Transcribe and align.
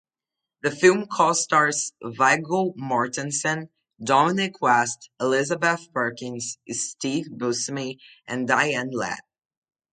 The 0.63 0.71
film 0.71 1.05
costars 1.05 1.91
Viggo 2.03 2.71
Mortensen, 2.73 3.69
Dominic 4.03 4.59
West, 4.59 5.11
Elizabeth 5.19 5.93
Perkins, 5.93 6.57
Steve 6.69 7.27
Buscemi, 7.27 7.99
and 8.27 8.47
Diane 8.47 8.89
Ladd. 8.89 9.21